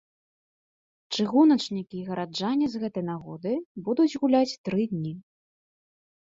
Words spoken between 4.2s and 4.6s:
гуляць